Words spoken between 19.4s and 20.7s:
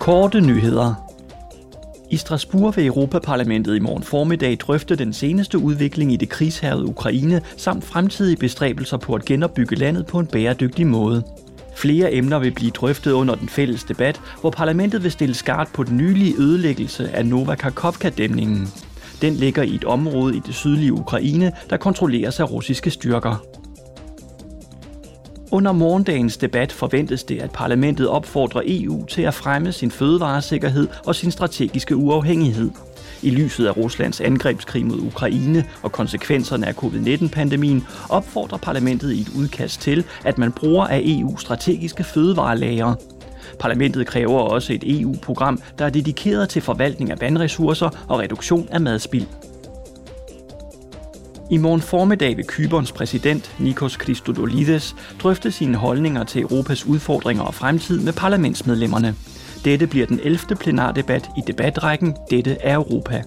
i et område i det